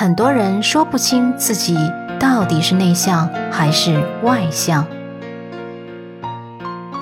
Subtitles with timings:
[0.00, 1.76] 很多人说不清自己
[2.20, 4.86] 到底是内向还是外向。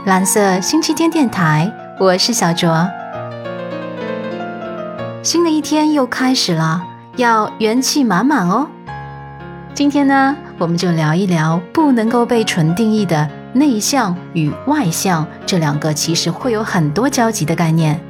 [0.07, 1.71] 蓝色星期天电台，
[2.01, 2.89] 我是小卓。
[5.23, 6.83] 新的一天又开始了，
[7.17, 8.67] 要元气满满哦。
[9.75, 18.01] 今天呢，我们就聊一聊不能够被纯定义的内向与外向这两个其实会有很多交集的概念。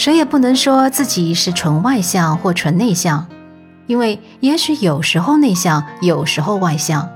[0.00, 3.26] 谁也不能说自己是纯外向或纯内向，
[3.86, 7.06] 因为也许有时候内向，有时候外向。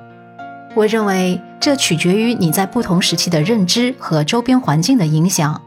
[0.74, 5.58] 我认为这取决于你在不同时期的认知和周边环境的影响，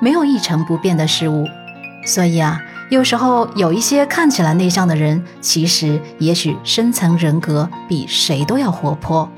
[0.00, 1.46] 没有一成不变的事物。
[2.06, 2.58] 所以啊，
[2.88, 9.28] 有时候有一些看起来内向的人，其实也许深层人格比谁都要活泼；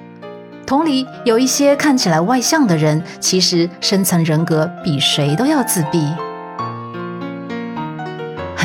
[0.65, 6.07] 同理，有一些看起来外向的人，其实深层人格比谁都要自闭。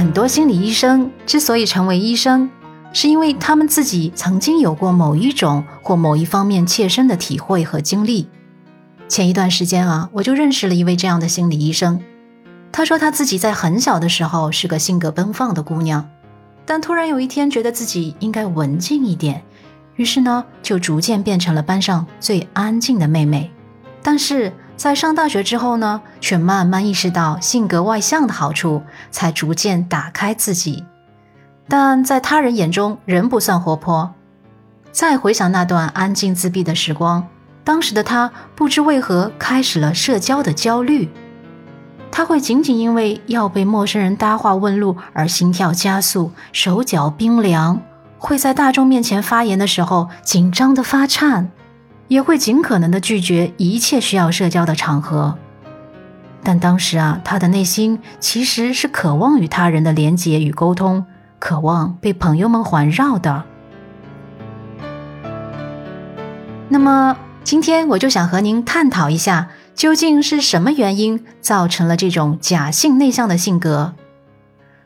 [0.01, 2.49] 很多心理医生之所以成为医生，
[2.91, 8.27] 是因为他们自己曾经有过某一种或某一方面切身的体会和经历。
[9.07, 12.01] 前一段时间啊，我就认识了一位这样的心理医生。
[12.71, 16.09] 他说他自己在很小的时候是个性格奔放的姑娘，
[16.65, 19.43] 但突然有一天觉得自己应该文静一点，
[19.97, 23.51] 于是呢，就逐渐变成了班上最安静的妹妹。
[24.01, 24.51] 但是。
[24.81, 30.83] 在上大学之后呢，却慢慢意识到性格外向的好处，才逐渐打开自己。
[31.67, 34.11] 但在他人眼中仍不算活泼。
[34.91, 37.27] 再回想那段安静自闭的时光，
[37.63, 41.11] 当时的他不知为何开始了社交的焦虑。
[42.11, 47.77] 他会仅仅因为要被陌生人搭话问路而心跳加速、手脚冰凉；
[48.17, 51.51] 会在大众面前发言的时候紧张的发颤。
[52.11, 55.37] 也会尽可能的拒绝一切需要社交的场合，
[56.43, 61.05] 但当时啊，他的内心其实是渴望与他人的连结与沟通，
[61.39, 63.45] 渴望被朋友们环绕的。
[66.67, 73.93] 那么，今天我就想和您探讨一下，究竟是什么原因造成了这种假性内向的性格？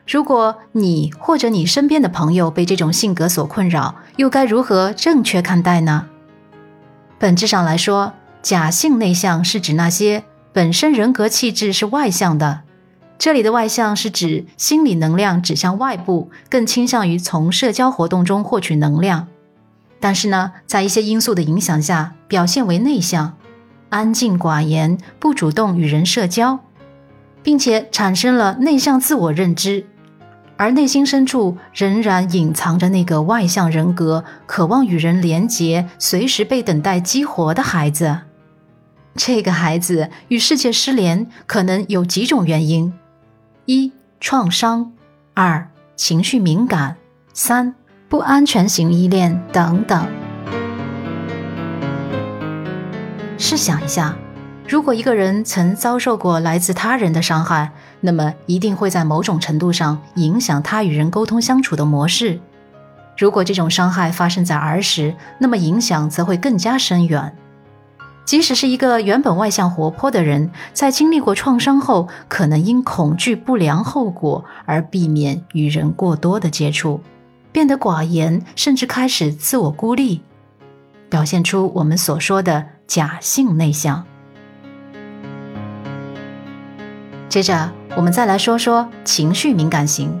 [0.06, 6.06] 如果你或者你身边的朋友被这种性格所困扰，又该如何正确看待呢？
[7.18, 8.12] 本质上来说，
[8.42, 12.60] 假性内向是指那些本身人格气质是外向的。
[13.18, 19.28] 这里的外向是指心理能量指向外部，更倾向于从社交活动中获取能量。
[19.98, 23.38] 但是呢，在一些因素的影响下，表现为内向，
[23.88, 26.58] 安静寡言，不主动与人社交，
[27.42, 29.86] 并且产生了内向自我认知。
[30.56, 38.20] 而内心深处仍然隐藏着那个外向人格，渴望与人连结，随时被等待激活的孩子。
[39.14, 42.92] 这个孩子与世界失联，可能有几种原因：
[43.66, 44.92] 一、创伤；
[45.34, 46.96] 二、情绪敏感；
[47.32, 47.74] 三、
[48.08, 50.06] 不安全型依恋等等。
[53.38, 54.16] 试想一下。
[54.68, 57.70] 如果一个人曾遭受过来自他人的伤害，
[58.00, 62.38] 那么一定会在某种程度上影响他与人沟通相处的模式。
[63.18, 67.34] 如果这种伤害发生在儿时，那么影响则会更加深远。
[68.26, 77.00] 即使是一个原本外向活泼的人，在经历过创伤后，可能因恐惧不良后果而避免与人过多的接触，
[77.52, 80.20] 变得寡言，甚至开始自我孤立，
[81.08, 84.04] 表现出我们所说的假性内向。
[87.28, 90.20] 接着，我们再来说说情绪敏感型。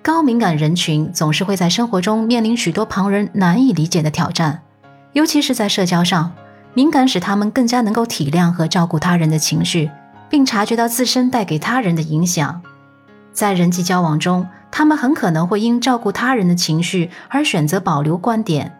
[0.00, 4.62] 高敏感人群总是会在生活中面临许多旁人难以理解的挑战，
[5.12, 6.32] 尤其是在社交上，
[6.72, 9.90] 敏感使他们更加能够体谅和照顾他人的情绪，
[10.30, 12.62] 并察觉到自身带给他人的影响。
[13.34, 18.74] 在人际交往中，他们很可能会因照顾他人的情绪而选择保留观点，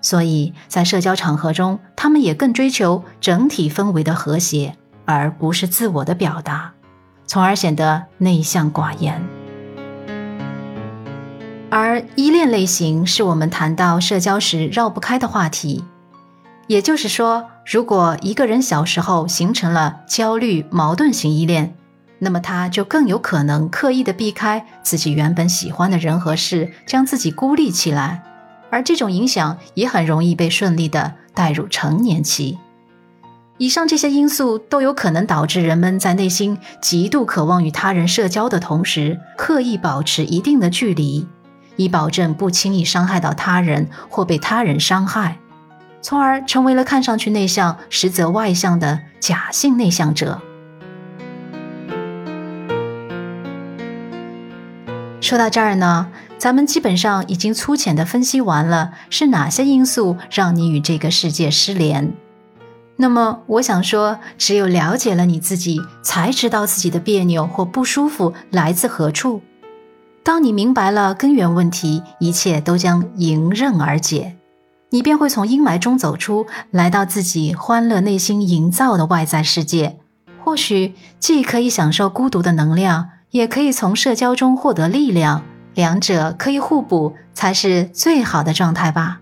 [0.00, 6.74] 所以在社交场合中，他们也更追求整体氛围的和谐，而不是自我的表达。
[7.28, 9.22] 从而显得内向寡言，
[11.68, 15.84] 而依恋类型是我们谈到社交时绕不开的话题。
[16.68, 21.74] 也就是说，如果一个人小时候形成了焦虑矛盾型依恋，
[22.18, 28.22] 那么他就更有可能刻意的避开自己原本喜欢的人和事，将自己孤立起来。
[28.70, 32.58] 而这种影响也很容易被顺利的带入成年期。
[33.58, 41.26] 以上这些因素都有可能导致人们在内心极度渴望与他人社交的同时，刻意保持一定的距离，
[41.74, 45.38] 以保证不轻易伤害到他人或被他人伤害，
[46.00, 50.40] 从而成为了看上去内向实则外向的假性内向者。
[55.20, 56.06] 说到这儿呢，
[56.38, 62.14] 咱们基本上已经粗浅的分析完了是哪些因素让你与这个世界失联。
[63.00, 69.40] 那么，我想说，只有了解了你自己，才知道自己的别扭或不舒服来自何处。
[70.24, 74.36] 当你明白了根源问题，一切都将迎刃而解，
[74.90, 79.98] 你便会从阴霾中走出来，到自己欢乐内心营造的外在世界。
[80.42, 85.44] 或许既可以享受孤独的能量，也可以从社交中获得力量，
[85.74, 89.20] 两者可以互补，才是最好的状态吧。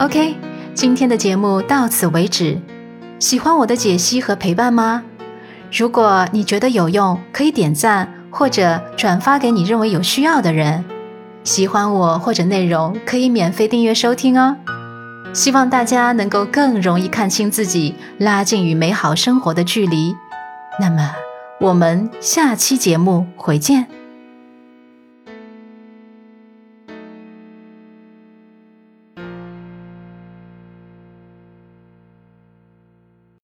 [0.00, 0.36] OK，
[0.74, 2.56] 今天的节目到此为止。
[3.18, 5.02] 喜欢我的解析和陪伴吗？
[5.72, 10.84] 如果你觉得有用，可以点赞或者转发给你认为有需要的人。
[11.42, 14.56] 喜欢我或者内容，可以免费订阅收听哦。
[15.34, 20.14] 希望大家能够更容易看清自己，拉近与美好生活的距离。
[20.78, 21.10] 那么，
[21.60, 23.97] 我们下期节目回见。